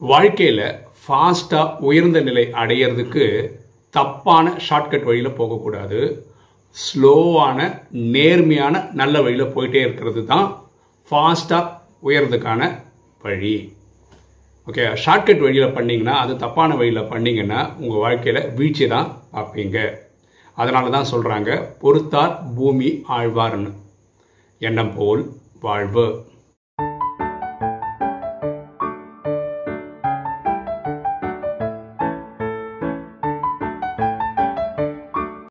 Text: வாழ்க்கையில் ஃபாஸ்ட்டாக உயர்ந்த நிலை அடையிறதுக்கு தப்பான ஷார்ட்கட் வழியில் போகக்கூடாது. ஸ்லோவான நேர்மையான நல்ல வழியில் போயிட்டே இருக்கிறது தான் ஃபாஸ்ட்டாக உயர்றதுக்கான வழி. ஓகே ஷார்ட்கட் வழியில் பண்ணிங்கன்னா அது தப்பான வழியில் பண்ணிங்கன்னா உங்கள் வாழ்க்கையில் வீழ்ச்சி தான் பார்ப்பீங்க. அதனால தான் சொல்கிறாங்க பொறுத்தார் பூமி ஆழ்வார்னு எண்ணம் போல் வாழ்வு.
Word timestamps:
வாழ்க்கையில் 0.00 0.64
ஃபாஸ்ட்டாக 1.02 1.78
உயர்ந்த 1.88 2.18
நிலை 2.26 2.42
அடையிறதுக்கு 2.62 3.24
தப்பான 3.94 4.46
ஷார்ட்கட் 4.66 5.06
வழியில் 5.08 5.36
போகக்கூடாது. 5.38 6.00
ஸ்லோவான 6.76 7.58
நேர்மையான 8.14 8.74
நல்ல 9.00 9.22
வழியில் 9.26 9.52
போயிட்டே 9.54 9.80
இருக்கிறது 9.86 10.22
தான் 10.32 10.46
ஃபாஸ்ட்டாக 11.08 11.72
உயர்றதுக்கான 12.08 12.62
வழி. 13.24 13.56
ஓகே 14.66 14.84
ஷார்ட்கட் 15.04 15.42
வழியில் 15.46 15.74
பண்ணிங்கன்னா 15.76 16.16
அது 16.24 16.32
தப்பான 16.44 16.76
வழியில் 16.80 17.08
பண்ணிங்கன்னா 17.12 17.60
உங்கள் 17.80 18.02
வாழ்க்கையில் 18.04 18.48
வீழ்ச்சி 18.58 18.86
தான் 18.94 19.08
பார்ப்பீங்க. 19.34 19.78
அதனால 20.56 20.90
தான் 20.96 21.10
சொல்கிறாங்க 21.12 21.50
பொறுத்தார் 21.82 22.34
பூமி 22.58 22.90
ஆழ்வார்னு 23.18 23.72
எண்ணம் 24.60 24.94
போல் 24.98 25.22
வாழ்வு. 25.66 26.06